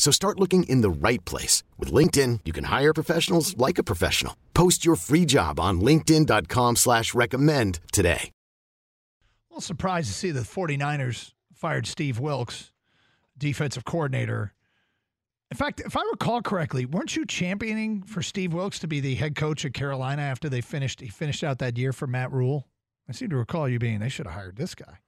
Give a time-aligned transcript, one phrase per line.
[0.00, 1.62] So start looking in the right place.
[1.78, 4.34] With LinkedIn, you can hire professionals like a professional.
[4.54, 8.30] Post your free job on linkedin.com slash recommend today.
[9.50, 12.72] A little surprised to see the 49ers fired Steve Wilks,
[13.36, 14.54] defensive coordinator.
[15.50, 19.16] In fact, if I recall correctly, weren't you championing for Steve Wilks to be the
[19.16, 22.66] head coach at Carolina after they finished he finished out that year for Matt Rhule?
[23.06, 25.00] I seem to recall you being they should have hired this guy.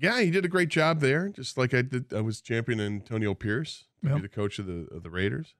[0.00, 1.28] Yeah, he did a great job there.
[1.28, 4.16] Just like I did, I was champion Antonio Pierce to Yep.
[4.16, 5.54] be the coach of the of the Raiders.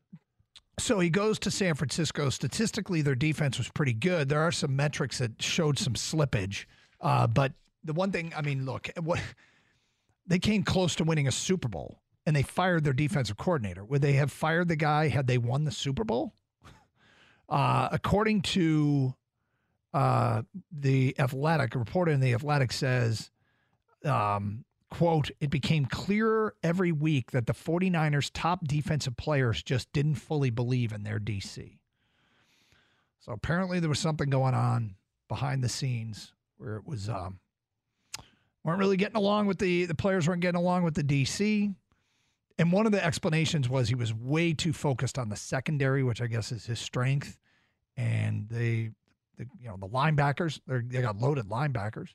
[0.78, 2.30] So he goes to San Francisco.
[2.30, 4.28] Statistically, their defense was pretty good.
[4.28, 6.67] There are some metrics that showed some slippage.
[7.00, 9.20] Uh, but the one thing, I mean, look, what
[10.27, 13.84] they came close to winning a Super Bowl and they fired their defensive coordinator.
[13.84, 16.34] Would they have fired the guy had they won the Super Bowl?
[17.48, 19.14] Uh, according to
[19.95, 23.30] uh, the Athletic, a reporter in the Athletic says,
[24.05, 30.17] um, quote, it became clearer every week that the 49ers' top defensive players just didn't
[30.17, 31.79] fully believe in their DC.
[33.21, 34.95] So apparently there was something going on
[35.29, 37.41] behind the scenes where it was um,
[38.64, 41.75] weren't really getting along with the the players weren't getting along with the DC.
[42.58, 46.20] And one of the explanations was he was way too focused on the secondary, which
[46.20, 47.39] I guess is his strength.
[47.97, 48.91] And they,
[49.37, 52.14] the, you know, the linebackers, they they got loaded linebackers,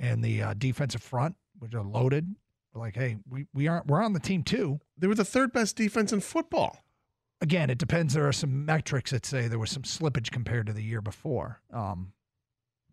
[0.00, 2.34] and the uh, defensive front, which are loaded.
[2.74, 4.80] Like, hey, we we aren't we're on the team too.
[4.96, 6.78] They were the third best defense in football.
[7.40, 8.14] Again, it depends.
[8.14, 11.60] There are some metrics that say there was some slippage compared to the year before.
[11.72, 12.12] Um,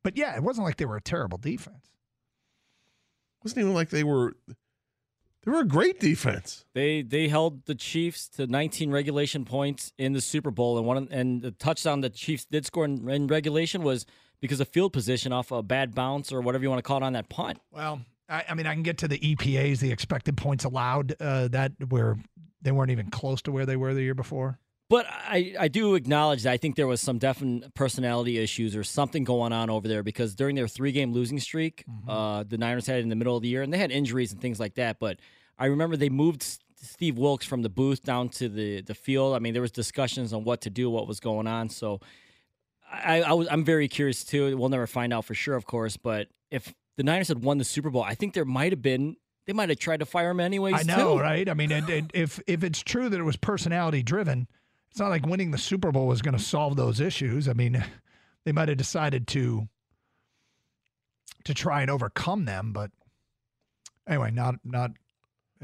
[0.03, 1.85] but yeah, it wasn't like they were a terrible defense.
[1.85, 4.35] It wasn't even like they were.
[5.47, 6.65] They were a great defense.
[6.73, 11.07] They they held the Chiefs to 19 regulation points in the Super Bowl, and one
[11.09, 14.05] and the touchdown the Chiefs did score in, in regulation was
[14.41, 17.03] because of field position off a bad bounce or whatever you want to call it
[17.03, 17.61] on that punt.
[17.71, 21.47] Well, I, I mean, I can get to the EPAs, the expected points allowed, uh,
[21.47, 22.17] that where
[22.61, 24.59] they weren't even close to where they were the year before.
[24.89, 28.85] But I, I do acknowledge that I think there was some definite personality issues or
[28.85, 32.87] something going on over there because during their three game losing streak, uh, the Niners
[32.87, 34.97] had in the middle of the year and they had injuries and things like that.
[34.99, 35.19] But
[35.59, 36.45] I remember they moved
[36.75, 39.35] Steve Wilks from the booth down to the, the field.
[39.35, 41.67] I mean, there was discussions on what to do, what was going on.
[41.67, 41.99] So
[42.89, 44.55] I, I was I'm very curious too.
[44.55, 45.97] We'll never find out for sure, of course.
[45.97, 49.17] But if the Niners had won the Super Bowl, I think there might have been
[49.45, 50.75] they might have tried to fire him anyways.
[50.75, 51.21] I know, too.
[51.21, 51.49] right?
[51.49, 51.71] I mean,
[52.13, 54.47] if if it's true that it was personality driven,
[54.89, 57.47] it's not like winning the Super Bowl was going to solve those issues.
[57.47, 57.83] I mean,
[58.45, 59.67] they might have decided to
[61.43, 62.91] to try and overcome them, but
[64.07, 64.91] anyway, not not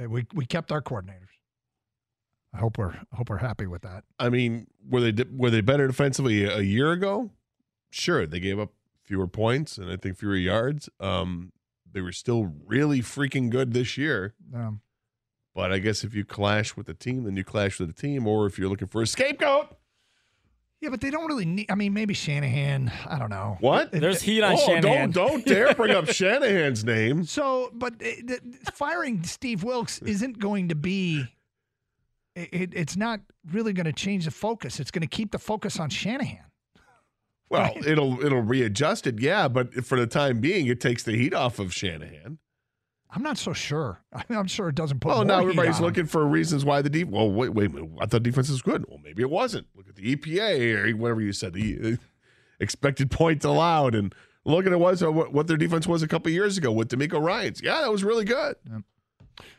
[0.01, 1.29] uh, we we kept our coordinators.
[2.53, 4.03] I hope we're I hope we're happy with that.
[4.19, 7.31] I mean, were they were they better defensively a year ago?
[7.89, 8.71] Sure, they gave up
[9.03, 10.89] fewer points and I think fewer yards.
[10.99, 11.51] Um,
[11.91, 14.33] they were still really freaking good this year.
[14.53, 14.81] Um,
[15.55, 18.25] But I guess if you clash with the team, then you clash with the team.
[18.25, 19.75] Or if you're looking for a scapegoat,
[20.83, 21.71] yeah, but they don't really need.
[21.71, 22.91] I mean, maybe Shanahan.
[23.07, 23.55] I don't know.
[23.61, 23.93] what?
[23.93, 25.11] There's heat on oh, Shanahan.
[25.11, 27.23] don't don't dare bring up Shanahan's name.
[27.23, 31.25] So, but it, the, firing Steve Wilks isn't going to be.
[32.35, 33.21] It, it's not
[33.53, 34.81] really going to change the focus.
[34.81, 36.43] It's going to keep the focus on Shanahan.
[37.49, 39.47] Well, it'll it'll readjust it, yeah.
[39.47, 42.39] But for the time being, it takes the heat off of Shanahan.
[43.15, 44.01] I'm not so sure.
[44.13, 45.13] I mean, I'm sure it doesn't put.
[45.13, 47.09] Oh, now everybody's looking for reasons why the deep.
[47.09, 47.71] Well, wait, wait.
[47.99, 48.85] I thought defense was good.
[48.87, 49.67] Well, maybe it wasn't.
[49.75, 51.53] Look at the EPA or whatever you said.
[51.53, 51.95] The uh,
[52.59, 54.13] expected points allowed, and
[54.45, 57.21] look at it was uh, what, their defense was a couple years ago with DeMeco
[57.21, 57.61] Ryans.
[57.61, 58.55] Yeah, that was really good.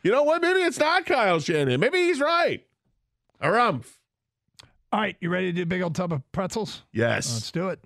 [0.03, 0.41] You know what?
[0.41, 1.79] Maybe it's not Kyle Shanahan.
[1.79, 2.65] Maybe he's right.
[3.41, 3.85] Arumph.
[4.93, 6.83] All right, you ready to do a big old tub of pretzels?
[6.93, 7.33] Yes.
[7.33, 7.79] Let's do it.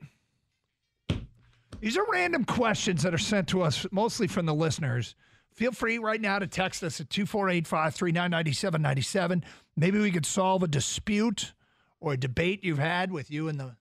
[1.80, 5.16] These are random questions that are sent to us, mostly from the listeners.
[5.60, 9.44] Feel free right now to text us at 2485 3997
[9.76, 11.52] Maybe we could solve a dispute
[12.00, 13.76] or a debate you've had with you and the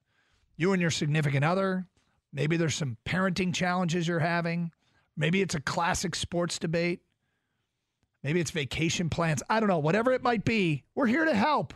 [0.57, 1.87] you and your significant other.
[2.33, 4.73] Maybe there's some parenting challenges you're having.
[5.15, 6.99] Maybe it's a classic sports debate.
[8.23, 9.41] Maybe it's vacation plans.
[9.49, 9.79] I don't know.
[9.79, 11.73] Whatever it might be, we're here to help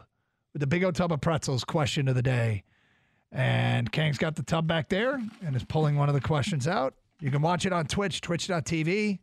[0.52, 2.66] with the Big Ol' Tub of Pretzels question of the day.
[3.32, 6.94] And Kang's got the tub back there and is pulling one of the questions out.
[7.22, 9.20] You can watch it on Twitch, twitch.tv.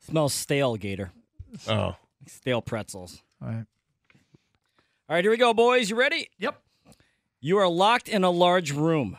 [0.00, 1.10] Smells stale, Gator.
[1.68, 1.96] Oh,
[2.26, 3.22] Stale pretzels.
[3.42, 3.64] All right.
[5.08, 5.88] All right, here we go, boys.
[5.90, 6.28] You ready?
[6.38, 6.60] Yep.
[7.40, 9.16] You are locked in a large room.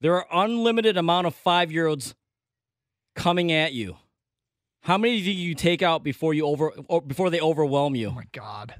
[0.00, 2.14] There are unlimited amount of five-year-olds
[3.14, 3.96] coming at you.
[4.80, 8.08] How many do you take out before you over or before they overwhelm you?
[8.08, 8.74] Oh my God.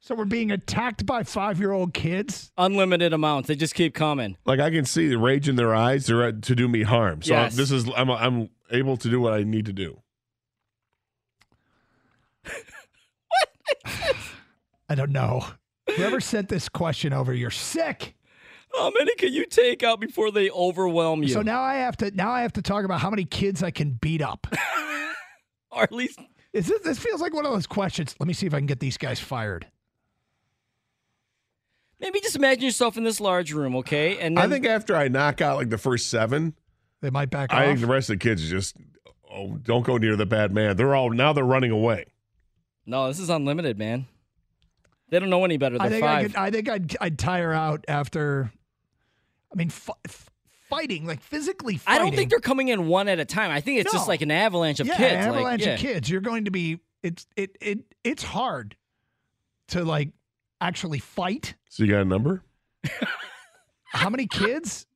[0.00, 2.50] So we're being attacked by five year old kids?
[2.58, 3.46] Unlimited amounts.
[3.46, 4.36] They just keep coming.
[4.44, 6.06] like I can see the rage in their eyes.
[6.06, 7.22] They're to do me harm.
[7.22, 7.54] So Yes.
[7.54, 10.00] this is I'm I'm able to do what I need to do.
[14.88, 15.44] I don't know.
[15.96, 18.14] Whoever sent this question over, you're sick.
[18.74, 21.28] How many can you take out before they overwhelm you?
[21.28, 23.70] So now I have to now I have to talk about how many kids I
[23.70, 24.46] can beat up.
[25.70, 26.18] or at least
[26.52, 28.14] Is this, this feels like one of those questions.
[28.18, 29.66] Let me see if I can get these guys fired.
[32.00, 34.18] maybe just imagine yourself in this large room, okay?
[34.18, 36.54] And then I think after I knock out like the first seven,
[37.02, 37.58] They might back up.
[37.58, 37.68] I off.
[37.68, 38.76] think the rest of the kids just
[39.30, 40.76] oh don't go near the bad man.
[40.76, 42.06] They're all now they're running away.
[42.86, 44.06] no, this is unlimited, man.
[45.10, 45.76] They don't know any better.
[45.76, 48.50] They're I think I, could, I think I'd, I'd tire out after.
[49.52, 50.30] I mean, f- f-
[50.70, 51.80] fighting like physically.
[51.86, 53.50] I don't think they're coming in one at a time.
[53.50, 55.12] I think it's just like an avalanche of yeah, kids.
[55.12, 55.74] an like, avalanche yeah.
[55.74, 56.08] of kids.
[56.08, 56.78] You're going to be.
[57.02, 58.76] It's it it it's hard
[59.68, 60.10] to like
[60.60, 61.56] actually fight.
[61.68, 62.42] So you got a number?
[63.92, 64.86] How many kids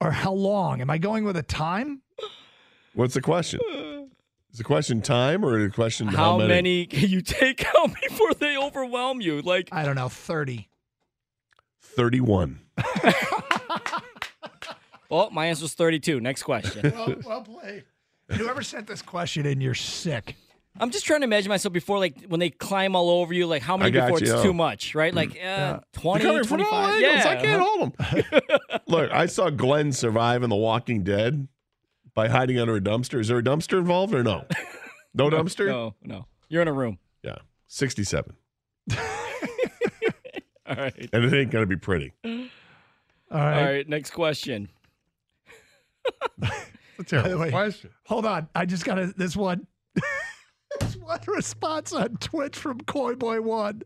[0.00, 0.80] or how long?
[0.80, 2.02] Am I going with a time?
[2.94, 3.60] What's the question?
[4.52, 8.32] Is the question time or the question how, How many can you take out before
[8.34, 9.42] they overwhelm you?
[9.42, 10.08] Like, I don't know.
[10.08, 10.68] Thirty.
[11.82, 12.60] Thirty-one.
[15.10, 16.20] well, my answer is 32.
[16.20, 16.92] Next question.
[16.94, 17.84] Well, well played.
[18.30, 20.36] Whoever sent this question in, you're sick.
[20.78, 23.62] I'm just trying to imagine myself before, like, when they climb all over you, like,
[23.62, 24.42] how many got before you, it's yeah.
[24.42, 25.14] too much, right?
[25.14, 27.04] Like, uh, 20, They're coming from all 25.
[27.04, 27.24] angles.
[27.24, 27.30] Yeah.
[27.30, 27.92] I can't hold
[28.60, 28.80] them.
[28.86, 31.48] Look, I saw Glenn survive in The Walking Dead
[32.14, 33.20] by hiding under a dumpster.
[33.20, 34.44] Is there a dumpster involved or no?
[35.14, 35.66] No dumpster?
[35.66, 36.26] No, no.
[36.48, 36.98] You're in a room.
[37.22, 37.36] Yeah.
[37.68, 38.36] 67.
[38.96, 38.98] All
[40.66, 41.08] right.
[41.12, 42.12] And it ain't going to be pretty.
[42.24, 42.30] All
[43.30, 43.64] All right.
[43.64, 43.88] right.
[43.88, 44.68] Next question.
[46.98, 47.90] It's By a terrible way, question.
[48.06, 48.48] Hold on.
[48.54, 49.66] I just got a, this one.
[51.08, 53.82] This one response on Twitch from Coy Boy One.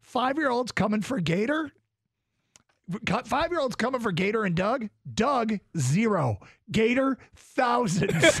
[0.00, 1.70] Five year olds coming for Gator.
[3.26, 4.88] Five year olds coming for Gator and Doug.
[5.12, 6.38] Doug zero.
[6.70, 8.40] Gator thousands.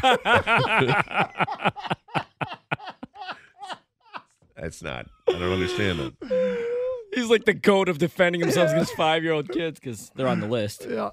[4.56, 5.06] That's not.
[5.28, 6.66] I don't understand that.
[7.14, 10.40] He's like the goat of defending himself against five year old kids because they're on
[10.40, 10.86] the list.
[10.88, 11.10] yeah.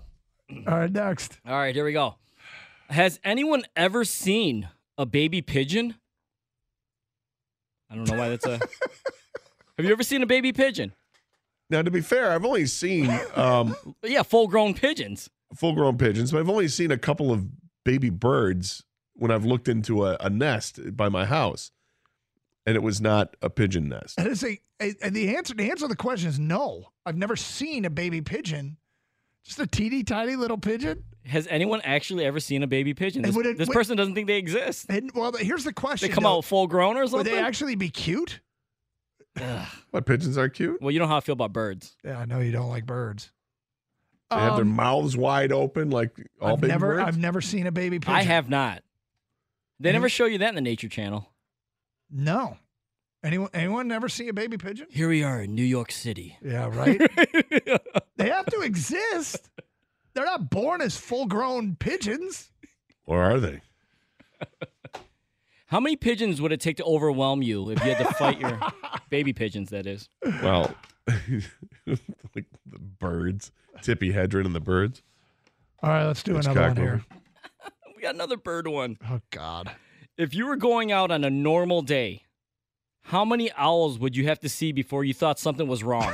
[0.68, 0.92] All right.
[0.92, 1.40] Next.
[1.46, 2.16] All right, here we go.
[2.90, 5.96] Has anyone ever seen a baby pigeon?
[7.89, 8.57] I don't know why that's a.
[9.77, 10.93] Have you ever seen a baby pigeon?
[11.69, 15.29] Now, to be fair, I've only seen um, Yeah, full grown pigeons.
[15.55, 17.47] full grown pigeons, but I've only seen a couple of
[17.83, 18.83] baby birds
[19.13, 21.71] when I've looked into a, a nest by my house,
[22.65, 24.17] and it was not a pigeon nest.
[24.19, 26.91] And it's a, a- and the answer the answer to the question is no.
[27.05, 28.77] I've never seen a baby pigeon.
[29.44, 31.04] Just a teeny tiny little pigeon.
[31.25, 33.21] Has anyone actually ever seen a baby pigeon?
[33.23, 34.85] This, it- this would- person doesn't think they exist.
[34.89, 36.37] And well, here's the question: They come though.
[36.37, 37.17] out full grown or something?
[37.19, 38.41] Would they actually be cute?
[39.91, 40.81] What pigeons are cute?
[40.81, 41.95] well, you know how I feel about birds.
[42.05, 43.31] Yeah, I know you don't like birds.
[44.31, 47.07] They have their um, mouths wide open like all I've baby never, birds.
[47.07, 48.15] I've never seen a baby pigeon.
[48.15, 48.81] I have not.
[49.79, 51.29] They Any- never show you that in the Nature Channel.
[52.09, 52.57] No.
[53.23, 54.87] Anyone, anyone never see a baby pigeon?
[54.89, 56.37] Here we are in New York City.
[56.44, 56.99] Yeah, right.
[58.17, 59.49] they have to exist.
[60.16, 62.50] They're not born as full-grown pigeons.
[63.06, 63.62] or are they?
[65.68, 68.60] How many pigeons would it take to overwhelm you if you had to fight your
[69.10, 69.69] baby pigeons?
[69.72, 70.10] That is.
[70.42, 70.74] Well,
[71.07, 75.02] like the birds, Tippi Hedren and the birds.
[75.84, 77.04] All right, let's do It's another one here.
[77.95, 78.98] We got another bird one.
[79.10, 79.72] Oh God.
[80.18, 82.24] If you were going out on a normal day,
[83.04, 86.14] how many owls would you have to see before you thought something was wrong?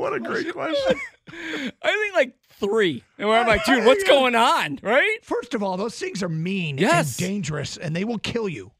[0.00, 0.98] What a great question.
[1.30, 3.04] I think like three.
[3.18, 4.78] And where I'm like, dude, what's going on?
[4.82, 5.18] Right?
[5.22, 7.18] First of all, those things are mean Yes.
[7.18, 8.72] and dangerous, and they will kill you.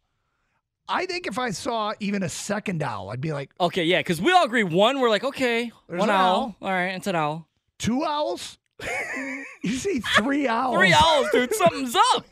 [0.88, 4.20] I think if I saw even a second owl, I'd be like, Okay, yeah, because
[4.20, 4.64] we all agree.
[4.64, 6.16] One, we're like, okay, There's one owl.
[6.16, 6.56] owl.
[6.62, 7.46] All right, it's an owl.
[7.78, 8.56] two owls?
[9.62, 10.74] you see three owls.
[10.74, 11.54] Three owls, dude.
[11.54, 12.24] Something's up.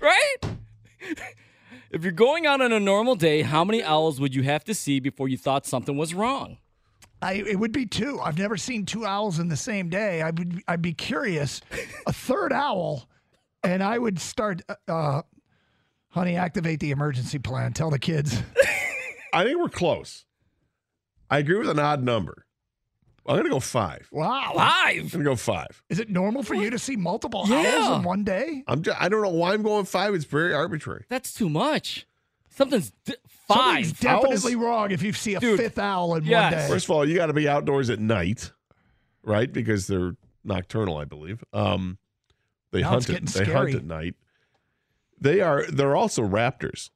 [0.00, 0.36] Right?
[1.90, 4.74] If you're going out on a normal day, how many owls would you have to
[4.74, 6.56] see before you thought something was wrong?
[7.20, 8.20] I, it would be two.
[8.20, 10.22] I've never seen two owls in the same day.
[10.22, 10.62] I would.
[10.68, 11.60] I'd be curious.
[12.06, 13.08] A third owl,
[13.62, 14.62] and I would start.
[14.68, 15.22] Uh, uh,
[16.10, 17.72] honey, activate the emergency plan.
[17.72, 18.40] Tell the kids.
[19.32, 20.24] I think we're close.
[21.30, 22.44] I agree with an odd number.
[23.26, 24.08] I'm going to go five.
[24.10, 24.52] Wow.
[24.56, 25.12] I'm Five.
[25.12, 25.82] going to go five.
[25.90, 27.76] Is it normal for you to see multiple Yeah.
[27.82, 28.64] owls in one day?
[28.66, 30.14] I'm just, I don't know why I'm going five.
[30.14, 31.04] It's very arbitrary.
[31.10, 32.06] That's too much.
[32.58, 33.14] Something's d-
[33.46, 33.86] five.
[33.86, 36.52] Something's definitely wrong if you see a Dude, fifth owl in yes.
[36.52, 36.68] one day.
[36.68, 38.50] First of all, you got to be outdoors at night,
[39.22, 39.50] right?
[39.52, 41.44] Because they're nocturnal, I believe.
[41.52, 41.98] Um,
[42.72, 43.16] they Now it's hunt.
[43.16, 44.16] At, getting they hunt at night.
[45.20, 45.66] They are.
[45.68, 46.90] They're also raptors.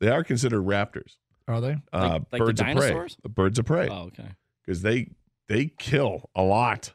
[0.00, 1.16] They are considered raptors.
[1.46, 1.76] Are they?
[1.92, 3.06] Uh, like the birds of prey.
[3.28, 3.88] birds of prey.
[3.90, 4.30] Oh, okay.
[4.64, 5.10] because they
[5.48, 6.94] they kill a lot.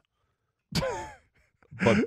[1.84, 1.98] but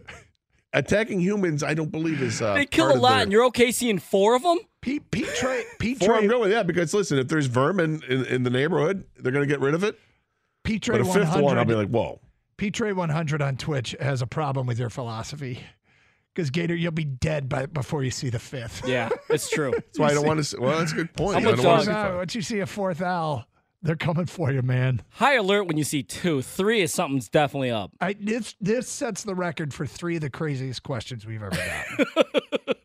[0.72, 2.42] attacking humans, I don't believe is.
[2.42, 4.58] Uh, they kill part a lot, their- and you're okay seeing four of them?
[4.84, 8.26] Pete Pete Trey Pete Four, I'm going with that because listen, if there's vermin in,
[8.26, 9.98] in the neighborhood, they're going to get rid of it.
[10.62, 12.20] Pete Trey But a fifth one, I'll be like, whoa.
[12.58, 15.60] Pete Trey 100 on Twitch has a problem with your philosophy.
[16.34, 18.86] Because Gator, you'll be dead by before you see the fifth.
[18.86, 19.70] Yeah, it's true.
[19.72, 20.44] That's why I don't want to.
[20.44, 21.36] See, well, that's a good point.
[21.36, 22.14] I'm I don't want to see five.
[22.16, 23.46] once you see a fourth owl,
[23.82, 25.02] they're coming for you, man.
[25.10, 26.42] High alert when you see two.
[26.42, 27.92] Three is something's definitely up.
[28.00, 32.26] I, this this sets the record for three of the craziest questions we've ever got.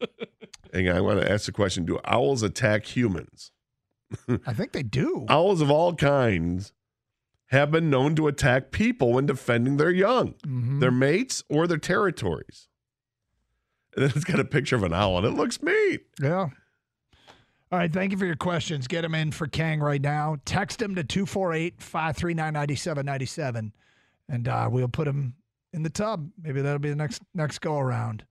[0.79, 3.51] Hang on, I want to ask the question: Do owls attack humans?
[4.45, 5.25] I think they do.
[5.27, 6.71] Owls of all kinds
[7.47, 10.79] have been known to attack people when defending their young, Mhm.
[10.79, 12.69] their mates, or their territories.
[13.95, 15.99] And then it's got a picture of an owl, and it looks mean.
[16.21, 16.49] Yeah.
[17.71, 17.91] All right.
[17.91, 18.87] Thank you for your questions.
[18.87, 20.37] Get them in for Kang right now.
[20.45, 23.73] Text them to 248 539 9797,
[24.29, 25.35] and uh, we'll put them
[25.73, 26.29] in the tub.
[26.41, 28.23] Maybe that'll be the next next go around.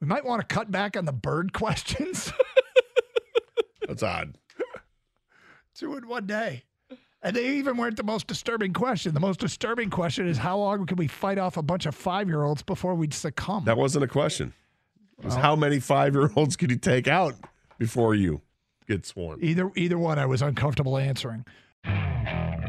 [0.00, 2.32] We might want to cut back on the bird questions.
[3.86, 4.36] That's odd.
[5.74, 6.64] Two in one day.
[7.22, 9.12] And they even weren't the most disturbing question.
[9.12, 12.28] The most disturbing question is how long can we fight off a bunch of five
[12.28, 13.64] year olds before we'd succumb?
[13.64, 14.52] That wasn't a question.
[15.18, 17.34] It was how many five year olds could you take out
[17.78, 18.42] before you
[18.86, 19.38] get sworn?
[19.42, 21.44] either either one I was uncomfortable answering.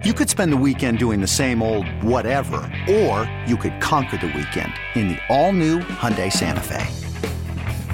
[0.03, 2.57] You could spend the weekend doing the same old whatever,
[2.89, 6.87] or you could conquer the weekend in the all new Hyundai Santa Fe.